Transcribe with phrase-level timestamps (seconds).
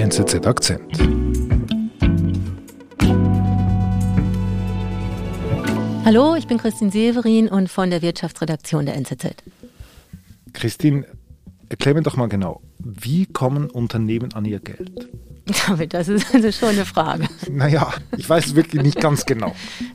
[0.00, 0.98] NZZ Akzent.
[6.06, 9.34] Hallo, ich bin Christine Severin und von der Wirtschaftsredaktion der NZZ.
[10.54, 11.04] Christine,
[11.68, 15.10] erklär mir doch mal genau, wie kommen Unternehmen an ihr Geld?
[15.90, 17.28] Das ist also schon eine Frage.
[17.50, 19.54] Naja, ich weiß es wirklich nicht ganz genau.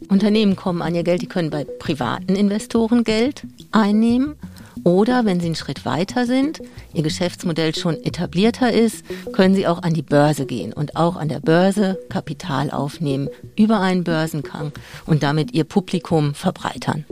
[0.10, 3.42] Unternehmen kommen an ihr Geld, die können bei privaten Investoren Geld
[3.72, 4.36] einnehmen
[4.84, 6.62] oder wenn Sie einen Schritt weiter sind,
[6.96, 9.04] Ihr Geschäftsmodell schon etablierter ist,
[9.34, 13.82] können Sie auch an die Börse gehen und auch an der Börse Kapital aufnehmen über
[13.82, 14.72] einen Börsengang
[15.06, 17.06] und damit Ihr Publikum verbreitern.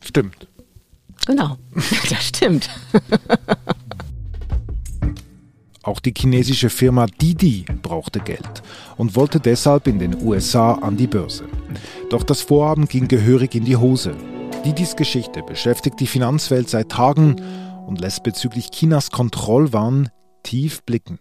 [0.00, 0.46] Stimmt.
[1.26, 1.56] Genau,
[2.10, 2.70] das stimmt.
[5.82, 8.62] Auch die chinesische Firma Didi brauchte Geld
[8.96, 11.44] und wollte deshalb in den USA an die Börse.
[12.08, 14.16] Doch das Vorhaben ging gehörig in die Hose.
[14.64, 17.36] Didis Geschichte beschäftigt die Finanzwelt seit Tagen
[17.86, 20.10] und lässt bezüglich Chinas Kontrollwahn
[20.42, 21.18] tief blicken.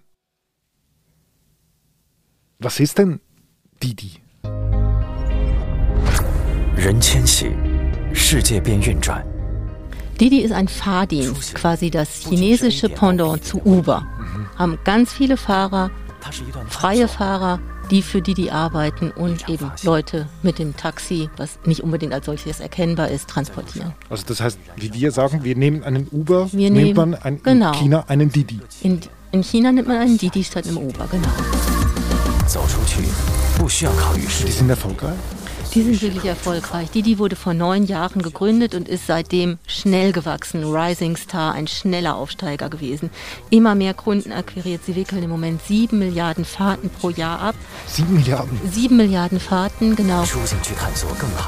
[2.59, 3.19] Was ist denn
[3.81, 4.21] Didi?
[10.19, 14.05] Didi ist ein Fahrdienst, quasi das chinesische Pendant zu Uber.
[14.55, 15.91] Haben ganz viele Fahrer,
[16.69, 17.59] freie Fahrer,
[17.93, 22.25] die für die die arbeiten und eben Leute mit dem Taxi, was nicht unbedingt als
[22.25, 23.93] solches erkennbar ist, transportieren.
[24.09, 27.43] Also das heißt, wie wir sagen, wir nehmen einen Uber, wir nimmt nehmen, man ein,
[27.43, 27.71] genau.
[27.71, 28.59] in China einen Didi.
[28.81, 28.99] In,
[29.31, 31.27] in China nimmt man einen Didi statt einem Uber, genau.
[34.45, 35.13] Die sind erfolgreich?
[35.73, 36.91] Die sind wirklich erfolgreich.
[36.91, 40.63] Didi wurde vor neun Jahren gegründet und ist seitdem schnell gewachsen.
[40.63, 43.09] Rising Star, ein schneller Aufsteiger gewesen.
[43.49, 44.81] Immer mehr Kunden akquiriert.
[44.85, 47.55] Sie wickeln im Moment sieben Milliarden Fahrten pro Jahr ab.
[47.87, 48.59] Sieben Milliarden?
[48.71, 50.23] Sieben Milliarden Fahrten, genau.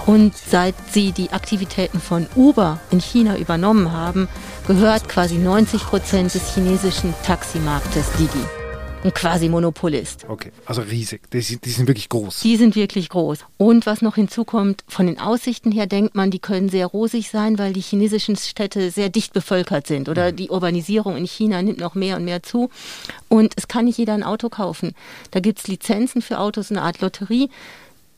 [0.08, 4.28] Und seit sie die Aktivitäten von Uber in China übernommen haben,
[4.66, 8.65] gehört quasi 90 Prozent des chinesischen Taximarktes Didi
[9.04, 10.26] ein quasi Monopolist.
[10.28, 11.30] Okay, also riesig.
[11.32, 12.40] Die sind, die sind wirklich groß.
[12.42, 13.40] Die sind wirklich groß.
[13.58, 17.60] Und was noch hinzukommt, von den Aussichten her denkt man, die können sehr rosig sein,
[17.60, 20.10] weil die chinesischen Städte sehr dicht bevölkert sind.
[20.10, 20.36] Oder mhm.
[20.38, 22.70] die Urbanisierung in China nimmt noch mehr und mehr zu.
[23.30, 24.94] Und es kann nicht jeder ein Auto kaufen.
[25.32, 27.50] Da gibt es Lizenzen für Autos, eine Art Lotterie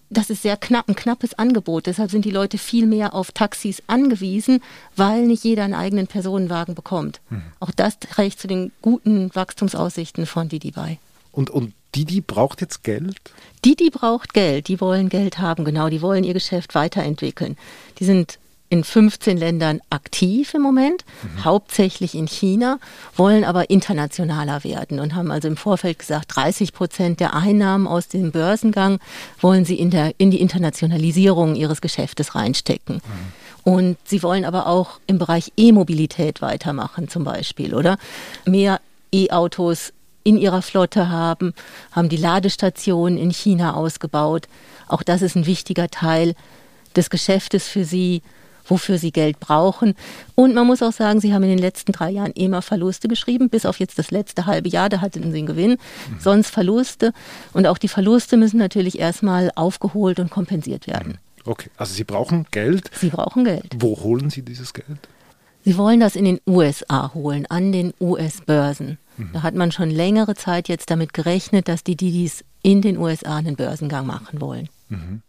[0.10, 1.86] das ist sehr knapp, ein knappes Angebot.
[1.86, 4.62] Deshalb sind die Leute viel mehr auf Taxis angewiesen,
[4.96, 7.20] weil nicht jeder einen eigenen Personenwagen bekommt.
[7.30, 7.44] Mhm.
[7.60, 11.00] Auch das trägt zu den guten Wachstumsaussichten von Didi bei.
[11.32, 13.18] Und, und Didi braucht jetzt Geld?
[13.66, 14.68] Didi braucht Geld.
[14.68, 15.90] Die wollen Geld haben, genau.
[15.90, 17.58] Die wollen ihr Geschäft weiterentwickeln.
[18.00, 18.40] Die sind
[18.70, 21.46] in 15 Ländern aktiv im Moment, mhm.
[21.46, 22.80] hauptsächlich in China,
[23.16, 28.08] wollen aber internationaler werden und haben also im Vorfeld gesagt, 30 Prozent der Einnahmen aus
[28.08, 29.00] dem Börsengang
[29.40, 32.96] wollen sie in, der, in die Internationalisierung ihres Geschäftes reinstecken.
[32.96, 33.48] Mhm.
[33.64, 37.98] Und sie wollen aber auch im Bereich E-Mobilität weitermachen zum Beispiel, oder?
[38.46, 38.80] Mehr
[39.12, 39.92] E-Autos
[40.24, 41.54] in ihrer Flotte haben,
[41.92, 44.48] haben die Ladestationen in China ausgebaut.
[44.88, 46.36] Auch das ist ein wichtiger Teil
[46.96, 48.22] des Geschäftes für sie
[48.68, 49.96] wofür sie Geld brauchen.
[50.36, 53.50] Und man muss auch sagen, sie haben in den letzten drei Jahren immer Verluste geschrieben,
[53.50, 56.20] bis auf jetzt das letzte halbe Jahr, da hatten sie einen Gewinn, mhm.
[56.20, 57.14] sonst Verluste.
[57.54, 61.14] Und auch die Verluste müssen natürlich erstmal aufgeholt und kompensiert werden.
[61.14, 61.28] Mhm.
[61.48, 62.92] Okay, also Sie brauchen Geld.
[62.94, 63.78] Sie brauchen Geld.
[63.80, 65.08] Wo holen Sie dieses Geld?
[65.64, 68.98] Sie wollen das in den USA holen, an den US-Börsen.
[69.18, 69.30] Mhm.
[69.34, 73.38] Da hat man schon längere Zeit jetzt damit gerechnet, dass die Didis in den USA
[73.38, 74.70] einen Börsengang machen wollen.
[74.90, 75.22] Mhm.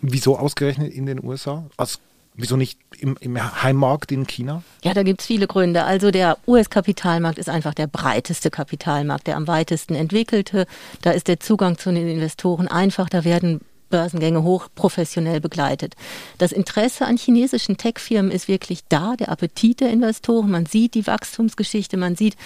[0.00, 1.64] Wieso ausgerechnet in den USA?
[1.76, 2.00] Aus
[2.36, 4.64] Wieso nicht im, im Heimmarkt in China?
[4.82, 5.84] Ja, da gibt es viele Gründe.
[5.84, 10.66] Also der US-Kapitalmarkt ist einfach der breiteste Kapitalmarkt, der am weitesten entwickelte.
[11.02, 13.08] Da ist der Zugang zu den Investoren einfach.
[13.08, 13.60] Da werden
[13.94, 15.94] Börsengänge hochprofessionell begleitet.
[16.38, 20.50] Das Interesse an chinesischen Tech-Firmen ist wirklich da, der Appetit der Investoren.
[20.50, 22.36] Man sieht die Wachstumsgeschichte, man sieht,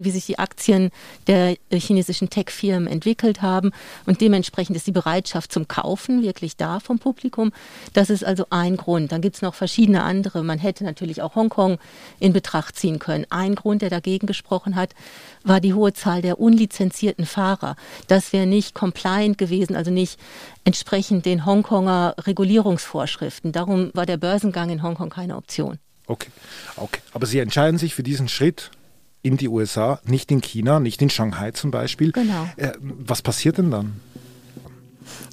[0.00, 0.90] wie sich die Aktien
[1.28, 3.70] der chinesischen Tech-Firmen entwickelt haben
[4.04, 7.52] und dementsprechend ist die Bereitschaft zum Kaufen wirklich da vom Publikum.
[7.92, 9.12] Das ist also ein Grund.
[9.12, 10.42] Dann gibt es noch verschiedene andere.
[10.42, 11.78] Man hätte natürlich auch Hongkong
[12.18, 13.26] in Betracht ziehen können.
[13.30, 14.92] Ein Grund, der dagegen gesprochen hat,
[15.44, 17.76] war die hohe Zahl der unlizenzierten Fahrer.
[18.08, 20.18] Das wäre nicht compliant gewesen, also nicht
[20.64, 23.52] entsprechend den Hongkonger Regulierungsvorschriften.
[23.52, 25.78] Darum war der Börsengang in Hongkong keine Option.
[26.06, 26.28] Okay,
[26.76, 27.00] okay.
[27.12, 28.70] Aber Sie entscheiden sich für diesen Schritt
[29.22, 32.12] in die USA, nicht in China, nicht in Shanghai zum Beispiel.
[32.12, 32.48] Genau.
[32.56, 34.00] Äh, was passiert denn dann?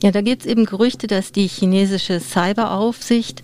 [0.02, 3.44] Ja, da gibt es eben Gerüchte, dass die chinesische Cyberaufsicht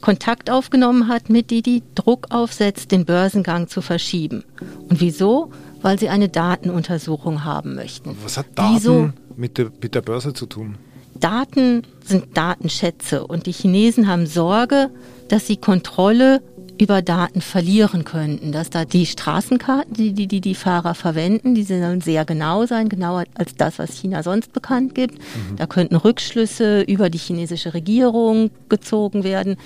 [0.00, 4.44] Kontakt aufgenommen hat mit Didi, Druck aufsetzt, den Börsengang zu verschieben.
[4.88, 5.50] Und wieso?
[5.80, 8.16] Weil sie eine Datenuntersuchung haben möchten.
[8.22, 9.10] Was hat Daten Wieso?
[9.36, 10.76] mit der, mit der Börse zu tun?
[11.14, 14.90] Daten sind Datenschätze und die Chinesen haben Sorge,
[15.28, 16.42] dass sie Kontrolle
[16.82, 21.62] über Daten verlieren könnten, dass da die Straßenkarten, die die, die, die Fahrer verwenden, die
[21.62, 25.18] sollen sehr genau sein, genauer als das, was China sonst bekannt gibt.
[25.18, 25.56] Mhm.
[25.56, 29.56] Da könnten Rückschlüsse über die chinesische Regierung gezogen werden.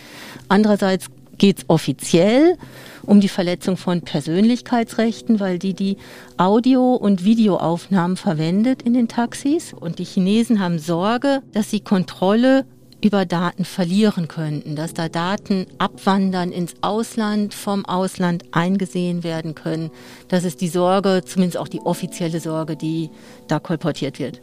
[0.48, 1.06] Andererseits
[1.38, 2.56] geht es offiziell
[3.04, 5.96] um die Verletzung von Persönlichkeitsrechten, weil die die
[6.36, 9.72] Audio- und Videoaufnahmen verwendet in den Taxis.
[9.72, 12.64] Und die Chinesen haben Sorge, dass sie Kontrolle
[13.00, 19.90] über Daten verlieren könnten, dass da Daten abwandern ins Ausland, vom Ausland eingesehen werden können.
[20.28, 23.10] Das ist die Sorge, zumindest auch die offizielle Sorge, die
[23.48, 24.40] da kolportiert wird.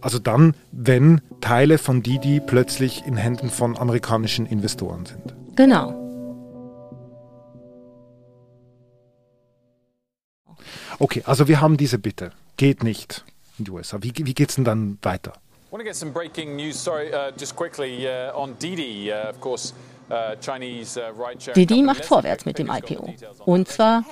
[0.00, 5.34] Also dann, wenn Teile von Didi plötzlich in Händen von amerikanischen Investoren sind.
[5.56, 6.03] Genau.
[10.98, 12.32] Okay, also wir haben diese Bitte.
[12.56, 13.24] Geht nicht
[13.58, 13.98] in die USA.
[14.00, 15.32] Wie, wie geht es denn dann weiter?
[15.32, 16.82] I want to get some breaking news.
[16.82, 19.74] Sorry, uh, just quickly uh, on Didi, uh, of course.
[20.10, 23.14] Uh, uh, Didi macht vorwärts mit dem IPO.
[23.46, 24.04] Und zwar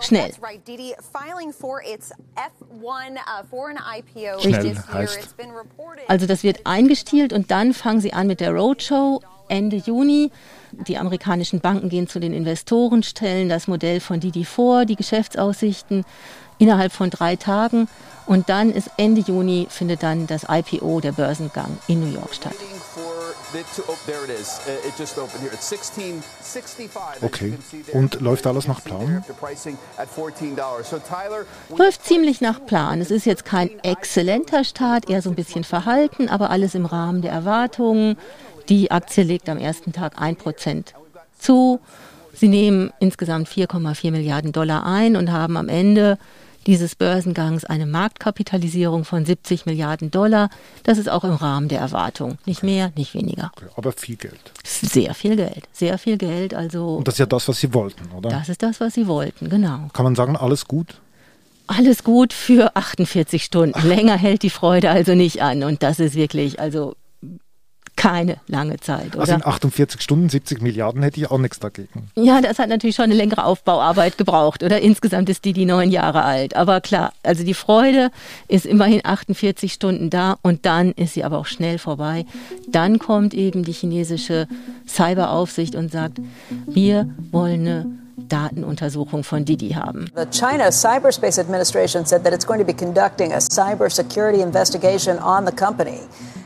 [0.00, 0.32] schnell.
[4.40, 5.34] Schnell heißt.
[6.06, 10.30] Also das wird eingestielt und dann fangen sie an mit der Roadshow Ende Juni.
[10.72, 16.04] Die amerikanischen Banken gehen zu den Investoren, stellen das Modell von Didi vor, die Geschäftsaussichten
[16.58, 17.88] innerhalb von drei Tagen.
[18.26, 22.54] Und dann ist Ende Juni findet dann das IPO, der Börsengang in New York statt.
[27.22, 27.54] Okay.
[27.92, 29.24] Und läuft alles nach Plan?
[31.76, 33.00] Läuft ziemlich nach Plan.
[33.00, 37.22] Es ist jetzt kein exzellenter Start, eher so ein bisschen verhalten, aber alles im Rahmen
[37.22, 38.18] der Erwartungen.
[38.68, 40.86] Die Aktie legt am ersten Tag 1%
[41.38, 41.80] zu.
[42.32, 46.18] Sie nehmen insgesamt 4,4 Milliarden Dollar ein und haben am Ende
[46.66, 50.50] dieses Börsengangs eine Marktkapitalisierung von 70 Milliarden Dollar.
[50.82, 52.38] Das ist auch im Rahmen der Erwartung.
[52.44, 53.52] Nicht mehr, nicht weniger.
[53.76, 54.52] Aber viel Geld.
[54.64, 55.64] Sehr viel Geld.
[55.72, 56.54] Sehr viel Geld.
[56.54, 58.30] Also Und das ist ja das, was Sie wollten, oder?
[58.30, 59.88] Das ist das, was Sie wollten, genau.
[59.92, 61.00] Kann man sagen, alles gut?
[61.68, 63.80] Alles gut für 48 Stunden.
[63.88, 65.62] Länger hält die Freude also nicht an.
[65.62, 66.96] Und das ist wirklich, also
[67.96, 69.14] keine lange Zeit.
[69.14, 69.20] Oder?
[69.20, 72.10] Also in 48 Stunden 70 Milliarden hätte ich auch nichts dagegen.
[72.14, 74.62] Ja, das hat natürlich schon eine längere Aufbauarbeit gebraucht.
[74.62, 76.54] Oder insgesamt ist die die neun Jahre alt.
[76.54, 78.10] Aber klar, also die Freude
[78.48, 82.26] ist immerhin 48 Stunden da und dann ist sie aber auch schnell vorbei.
[82.68, 84.46] Dann kommt eben die chinesische
[84.86, 86.20] Cyberaufsicht und sagt,
[86.66, 87.86] wir wollen eine
[88.28, 90.10] Datenuntersuchung von Didi haben.
[90.14, 95.46] The China Cyberspace Administration said that it's going to be conducting a cybersecurity investigation on
[95.46, 96.00] the company.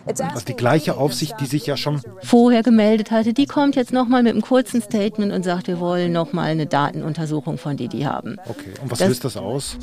[0.06, 4.22] Also die gleiche Aufsicht, die sich ja schon vorher gemeldet hatte, die kommt jetzt nochmal
[4.22, 8.36] mit einem kurzen Statement und sagt, wir wollen nochmal eine Datenuntersuchung von Didi haben.
[8.48, 9.76] Okay, und was das, löst das aus?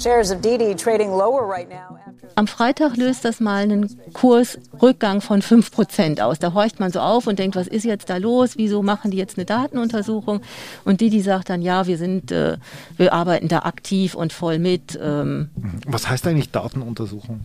[2.36, 6.40] Am Freitag löst das mal einen Kursrückgang von 5% aus.
[6.40, 8.58] Da horcht man so auf und denkt, was ist jetzt da los?
[8.58, 10.42] Wieso machen die jetzt eine Datenuntersuchung?
[10.84, 12.58] Und Didi sagt dann, ja, wir sind, äh,
[12.96, 14.98] wir arbeiten da aktiv und voll mit.
[15.02, 15.50] Ähm.
[15.86, 17.42] Was heißt eigentlich Datenuntersuchung?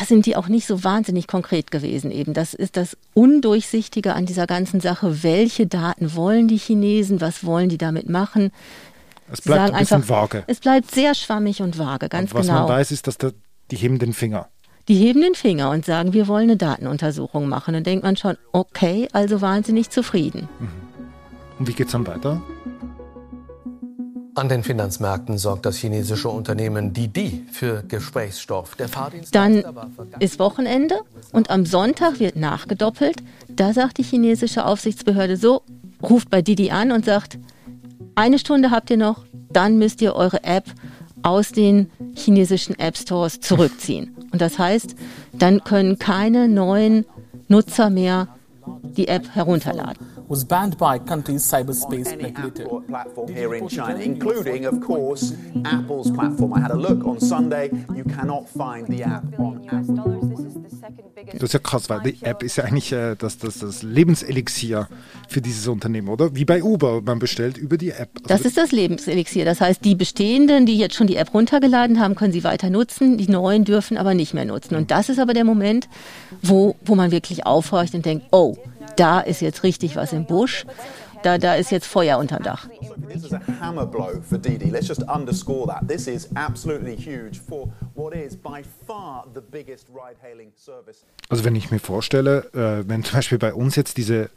[0.00, 2.32] Da sind die auch nicht so wahnsinnig konkret gewesen eben.
[2.32, 5.22] Das ist das Undurchsichtige an dieser ganzen Sache.
[5.22, 7.20] Welche Daten wollen die Chinesen?
[7.20, 8.50] Was wollen die damit machen?
[9.30, 10.44] Es bleibt ein bisschen einfach, vage.
[10.46, 12.62] Es bleibt sehr schwammig und vage, ganz und was genau.
[12.62, 13.34] Was man weiß, ist, dass der,
[13.70, 14.48] die heben den Finger.
[14.88, 17.74] Die heben den Finger und sagen, wir wollen eine Datenuntersuchung machen.
[17.74, 20.48] Dann denkt man schon, okay, also waren sie nicht zufrieden.
[20.58, 20.68] Mhm.
[21.58, 22.40] Und wie geht es dann weiter?
[24.34, 28.76] An den Finanzmärkten sorgt das chinesische Unternehmen Didi für Gesprächsstoff.
[28.76, 28.88] Der
[29.32, 29.64] Dann
[30.20, 31.00] ist Wochenende
[31.32, 33.16] und am Sonntag wird nachgedoppelt.
[33.48, 35.62] Da sagt die chinesische Aufsichtsbehörde so,
[36.02, 37.38] ruft bei Didi an und sagt,
[38.14, 40.64] eine Stunde habt ihr noch, dann müsst ihr eure App
[41.22, 44.16] aus den chinesischen App Stores zurückziehen.
[44.32, 44.94] Und das heißt,
[45.32, 47.04] dann können keine neuen
[47.48, 48.28] Nutzer mehr
[48.96, 50.09] die App herunterladen.
[50.30, 52.80] Was banned by country's cyberspace regulator.
[52.86, 55.34] platform here in China, including, of course,
[55.64, 56.54] Apple's platform.
[56.54, 57.70] I had a look on Sunday.
[57.96, 60.30] You cannot find the app on Apple.
[61.32, 64.88] Das ist ja krass, weil die App ist ja eigentlich äh, das, das, das Lebenselixier
[65.28, 66.34] für dieses Unternehmen, oder?
[66.34, 68.10] Wie bei Uber, man bestellt über die App.
[68.22, 69.44] Also das ist das Lebenselixier.
[69.44, 73.18] Das heißt, die bestehenden, die jetzt schon die App runtergeladen haben, können sie weiter nutzen.
[73.18, 74.76] Die neuen dürfen aber nicht mehr nutzen.
[74.76, 75.88] Und das ist aber der Moment,
[76.42, 78.56] wo, wo man wirklich aufhorcht und denkt, oh,
[79.00, 80.66] da ist jetzt richtig was im Busch.
[81.22, 82.68] Da, da ist jetzt Feuer unterm Dach.
[83.08, 84.70] This is a hammer blow for Didi.
[84.70, 85.88] Let's just underscore that.
[85.88, 91.04] This is absolutely huge for what is by far the biggest ride-hailing service.
[91.28, 94.30] Also wenn ich mir vorstelle, äh, wenn zum Beispiel bei uns jetzt diese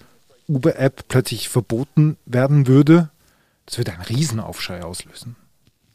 [0.48, 3.10] Uber-App plötzlich verboten werden würde,
[3.65, 5.36] das würde einen Riesenaufschrei auslösen.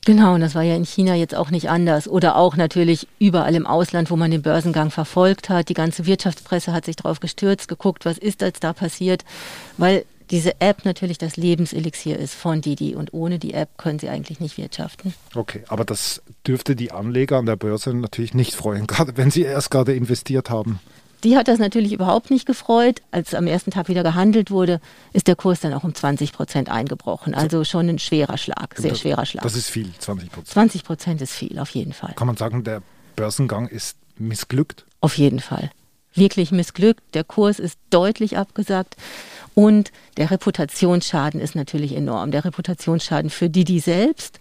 [0.04, 2.08] Genau, und das war ja in China jetzt auch nicht anders.
[2.08, 5.68] Oder auch natürlich überall im Ausland, wo man den Börsengang verfolgt hat.
[5.68, 9.24] Die ganze Wirtschaftspresse hat sich darauf gestürzt, geguckt, was ist jetzt da passiert.
[9.76, 14.08] Weil diese App natürlich das Lebenselixier ist von Didi und ohne die App können sie
[14.08, 15.14] eigentlich nicht wirtschaften.
[15.34, 19.42] Okay, aber das dürfte die Anleger an der Börse natürlich nicht freuen, gerade wenn sie
[19.42, 20.80] erst gerade investiert haben.
[21.24, 23.02] Die hat das natürlich überhaupt nicht gefreut.
[23.10, 24.80] Als am ersten Tag wieder gehandelt wurde,
[25.12, 27.34] ist der Kurs dann auch um 20 Prozent eingebrochen.
[27.34, 29.42] Also schon ein schwerer Schlag, sehr schwerer Schlag.
[29.42, 30.48] Das ist viel, 20 Prozent.
[30.52, 32.12] 20 Prozent ist viel, auf jeden Fall.
[32.14, 32.82] Kann man sagen, der
[33.16, 34.84] Börsengang ist missglückt?
[35.00, 35.70] Auf jeden Fall.
[36.14, 37.02] Wirklich missglückt.
[37.14, 38.96] Der Kurs ist deutlich abgesagt.
[39.54, 42.30] Und der Reputationsschaden ist natürlich enorm.
[42.30, 44.40] Der Reputationsschaden für Didi selbst.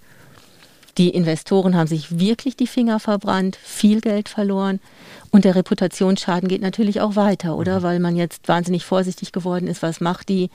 [0.97, 4.79] Die Investoren haben sich wirklich die Finger verbrannt, viel Geld verloren.
[5.29, 7.79] Und der Reputationsschaden geht natürlich auch weiter, oder?
[7.79, 7.83] Mhm.
[7.83, 9.83] Weil man jetzt wahnsinnig vorsichtig geworden ist.
[9.83, 10.49] Was macht die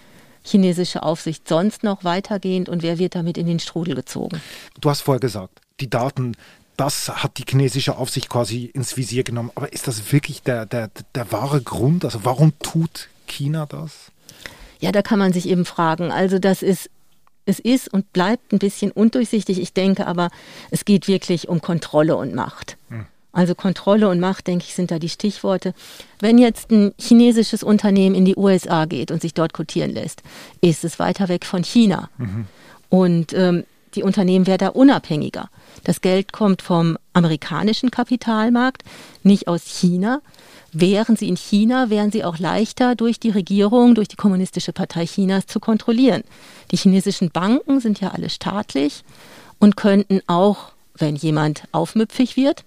[0.44, 4.40] chinesische Aufsicht sonst noch weitergehend und wer wird damit in den Strudel gezogen?
[4.80, 6.36] Du hast vorher gesagt, die Daten,
[6.76, 9.52] das hat die chinesische Aufsicht quasi ins Visier genommen.
[9.54, 12.04] Aber ist das wirklich der, der, der wahre Grund?
[12.04, 14.10] Also warum tut China das?
[14.80, 16.10] Ja, da kann man sich eben fragen.
[16.10, 16.90] Also das ist
[17.44, 19.60] es ist und bleibt ein bisschen undurchsichtig.
[19.60, 20.30] Ich denke aber,
[20.70, 22.76] es geht wirklich um Kontrolle und Macht.
[22.88, 23.06] Hm.
[23.32, 25.72] Also Kontrolle und Macht, denke ich, sind da die Stichworte.
[26.20, 30.22] Wenn jetzt ein chinesisches Unternehmen in die USA geht und sich dort kotieren lässt,
[30.60, 32.10] ist es weiter weg von China.
[32.18, 32.46] Mhm.
[32.90, 35.48] Und ähm, die Unternehmen werden da unabhängiger.
[35.84, 38.82] Das Geld kommt vom amerikanischen Kapitalmarkt,
[39.22, 40.20] nicht aus China.
[40.72, 45.04] Wären sie in China, wären sie auch leichter durch die Regierung, durch die Kommunistische Partei
[45.04, 46.22] Chinas zu kontrollieren.
[46.70, 49.04] Die chinesischen Banken sind ja alle staatlich
[49.58, 52.64] und könnten auch, wenn jemand aufmüpfig wird,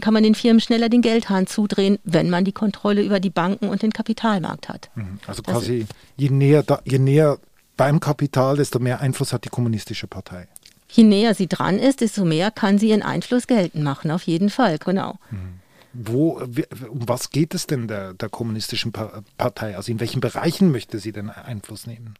[0.00, 3.68] kann man den Firmen schneller den Geldhahn zudrehen, wenn man die Kontrolle über die Banken
[3.68, 4.90] und den Kapitalmarkt hat.
[4.94, 5.18] Mhm.
[5.26, 5.86] Also quasi,
[6.16, 7.38] je näher, da, je näher
[7.82, 10.46] beim Kapital, desto mehr Einfluss hat die kommunistische Partei.
[10.88, 14.50] Je näher sie dran ist, desto mehr kann sie ihren Einfluss geltend machen, auf jeden
[14.50, 15.18] Fall, genau.
[15.32, 15.58] Mhm.
[15.92, 16.40] Wo,
[16.88, 19.76] um was geht es denn der, der kommunistischen Partei?
[19.76, 22.14] Also in welchen Bereichen möchte sie denn Einfluss nehmen?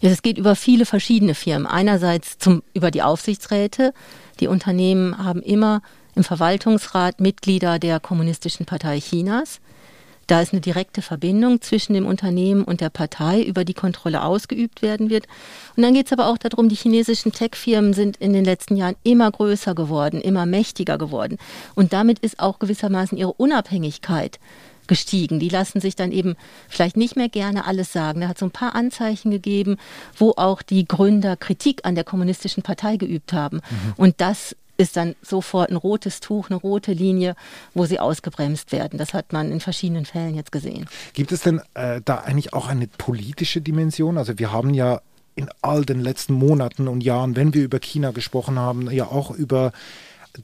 [0.00, 1.66] Ja, es geht über viele verschiedene Firmen.
[1.66, 3.94] Einerseits zum, über die Aufsichtsräte.
[4.40, 5.80] Die Unternehmen haben immer
[6.16, 9.60] im Verwaltungsrat Mitglieder der Kommunistischen Partei Chinas.
[10.28, 14.82] Da ist eine direkte Verbindung zwischen dem Unternehmen und der Partei, über die Kontrolle ausgeübt
[14.82, 15.26] werden wird.
[15.74, 18.94] Und dann geht es aber auch darum, die chinesischen Tech-Firmen sind in den letzten Jahren
[19.02, 21.38] immer größer geworden, immer mächtiger geworden.
[21.74, 24.38] Und damit ist auch gewissermaßen ihre Unabhängigkeit
[24.86, 25.40] gestiegen.
[25.40, 26.36] Die lassen sich dann eben
[26.68, 28.20] vielleicht nicht mehr gerne alles sagen.
[28.20, 29.78] Da hat so ein paar Anzeichen gegeben,
[30.16, 33.56] wo auch die Gründer Kritik an der kommunistischen Partei geübt haben.
[33.56, 33.92] Mhm.
[33.96, 37.34] Und das ist dann sofort ein rotes Tuch, eine rote Linie,
[37.74, 38.98] wo sie ausgebremst werden.
[38.98, 40.86] Das hat man in verschiedenen Fällen jetzt gesehen.
[41.12, 44.16] Gibt es denn äh, da eigentlich auch eine politische Dimension?
[44.16, 45.00] Also wir haben ja
[45.34, 49.30] in all den letzten Monaten und Jahren, wenn wir über China gesprochen haben, ja auch
[49.30, 49.72] über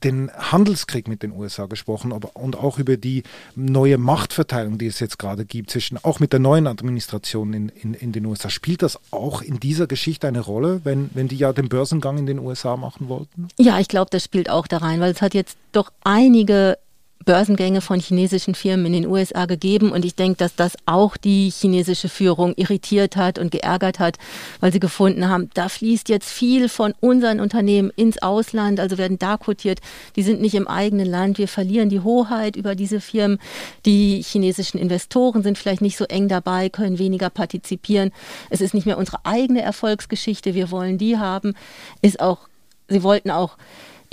[0.03, 3.23] den Handelskrieg mit den USA gesprochen aber, und auch über die
[3.55, 7.95] neue Machtverteilung, die es jetzt gerade gibt, zwischen auch mit der neuen Administration in, in,
[7.95, 8.51] in den USA.
[8.51, 12.27] Spielt das auch in dieser Geschichte eine Rolle, wenn, wenn die ja den Börsengang in
[12.27, 13.49] den USA machen wollten?
[13.59, 16.79] Ja, ich glaube, das spielt auch da rein, weil es hat jetzt doch einige
[17.25, 19.93] Börsengänge von chinesischen Firmen in den USA gegeben.
[19.93, 24.19] Und ich denke, dass das auch die chinesische Führung irritiert hat und geärgert hat,
[24.61, 29.19] weil sie gefunden haben, da fließt jetzt viel von unseren Unternehmen ins Ausland, also werden
[29.19, 29.81] da quotiert.
[30.17, 31.39] Die sind nicht im eigenen Land.
[31.39, 33.39] Wir verlieren die Hoheit über diese Firmen.
[33.87, 38.13] Die chinesischen Investoren sind vielleicht nicht so eng dabei, können weniger partizipieren.
[38.51, 40.55] Es ist nicht mehr unsere eigene Erfolgsgeschichte.
[40.55, 41.55] Wir wollen die haben.
[42.03, 42.49] Ist auch,
[42.89, 43.57] sie wollten auch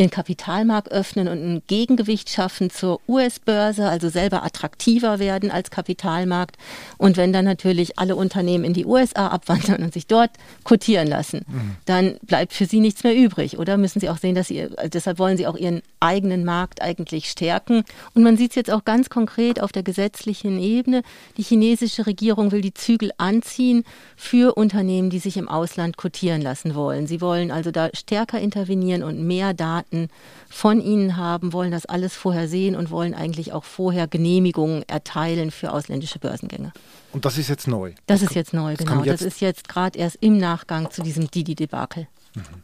[0.02, 6.58] ihren Kapitalmarkt öffnen und ein Gegengewicht schaffen zur US-Börse, also selber attraktiver werden als Kapitalmarkt.
[6.98, 10.32] Und wenn dann natürlich alle Unternehmen in die USA abwandern und sich dort
[10.64, 11.76] kotieren lassen, mhm.
[11.86, 13.60] dann bleibt für sie nichts mehr übrig.
[13.60, 17.30] Oder müssen sie auch sehen, dass sie, deshalb wollen sie auch ihren eigenen Markt eigentlich
[17.30, 17.84] stärken.
[18.16, 21.04] Und man sieht es jetzt auch ganz konkret auf der gesetzlichen Ebene.
[21.38, 23.84] Die chinesische Regierung will die Zügel anziehen
[24.16, 27.06] für Unternehmen, die sich im Ausland kotieren lassen wollen.
[27.06, 30.10] Sie wollen also da stärker intervenieren und mehr Daten Daten
[30.50, 35.52] von ihnen haben, wollen das alles vorher sehen und wollen eigentlich auch vorher Genehmigungen erteilen
[35.52, 36.72] für ausländische Börsengänge.
[37.12, 37.94] Und das ist jetzt neu?
[38.08, 39.04] Das, das ist jetzt neu, das genau.
[39.04, 42.08] Jetzt das ist jetzt gerade erst im Nachgang zu diesem Didi-Debakel.
[42.36, 42.64] Mhm.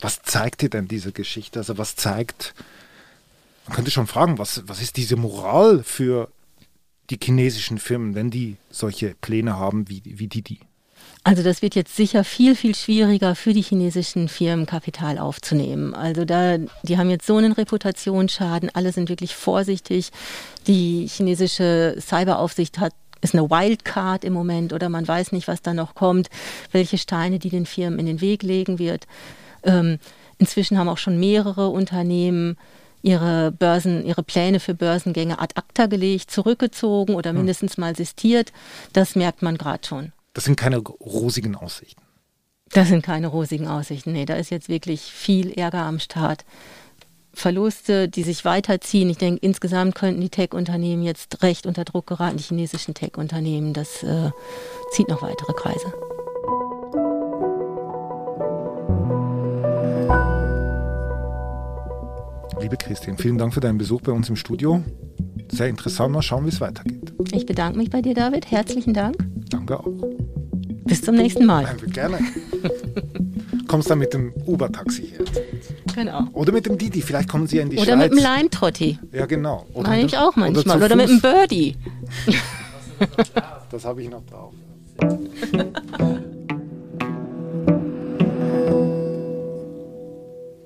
[0.00, 1.58] Was zeigt dir denn diese Geschichte?
[1.58, 2.54] Also was zeigt,
[3.66, 6.30] man könnte schon fragen, was, was ist diese Moral für
[7.10, 10.60] die chinesischen Firmen, wenn die solche Pläne haben wie, wie Didi?
[11.22, 15.94] Also das wird jetzt sicher viel, viel schwieriger für die chinesischen Firmen Kapital aufzunehmen.
[15.94, 20.12] Also da, die haben jetzt so einen Reputationsschaden, alle sind wirklich vorsichtig.
[20.66, 25.74] Die chinesische Cyberaufsicht hat ist eine Wildcard im Moment oder man weiß nicht, was da
[25.74, 26.30] noch kommt,
[26.72, 29.06] welche Steine die den Firmen in den Weg legen wird.
[29.62, 29.98] Ähm,
[30.38, 32.56] inzwischen haben auch schon mehrere Unternehmen
[33.02, 37.38] ihre Börsen, ihre Pläne für Börsengänge ad acta gelegt, zurückgezogen oder hm.
[37.38, 38.52] mindestens mal sistiert.
[38.94, 40.12] Das merkt man gerade schon.
[40.32, 42.02] Das sind keine rosigen Aussichten.
[42.72, 44.12] Das sind keine rosigen Aussichten.
[44.12, 46.44] Nee, da ist jetzt wirklich viel Ärger am Start.
[47.32, 49.10] Verluste, die sich weiterziehen.
[49.10, 53.72] Ich denke, insgesamt könnten die Tech-Unternehmen jetzt recht unter Druck geraten, die chinesischen Tech-Unternehmen.
[53.72, 54.30] Das äh,
[54.92, 55.92] zieht noch weitere Kreise.
[62.60, 64.82] Liebe Christine, vielen Dank für deinen Besuch bei uns im Studio.
[65.50, 66.12] Sehr interessant.
[66.12, 67.12] Mal schauen, wie es weitergeht.
[67.32, 68.50] Ich bedanke mich bei dir, David.
[68.50, 69.16] Herzlichen Dank.
[69.50, 69.86] Danke auch.
[70.84, 71.66] Bis zum nächsten Mal.
[71.92, 72.18] Gerne.
[73.68, 75.20] Kommst dann mit dem Uber-Taxi her.
[75.94, 76.26] Genau.
[76.32, 78.10] Oder mit dem Didi, vielleicht kommen Sie ja in die Oder Schweiz.
[78.10, 78.98] mit dem Lime-Trotti.
[79.12, 79.66] Ja, genau.
[79.74, 80.78] Oder Meine ich auch manchmal.
[80.80, 81.20] zu Oder, mit dem.
[81.20, 81.76] Birdie.
[83.70, 84.52] Das habe ich noch drauf.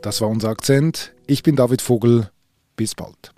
[0.03, 1.15] Das war unser Akzent.
[1.27, 2.29] Ich bin David Vogel.
[2.77, 3.33] Bis bald.